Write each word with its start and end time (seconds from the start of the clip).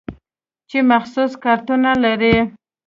چې 0.69 0.77
مخصوص 0.91 1.31
کارتونه 1.43 1.91
لري. 2.03 2.35